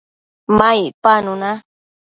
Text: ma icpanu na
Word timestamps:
ma 0.57 0.69
icpanu 0.85 1.31
na 1.41 1.51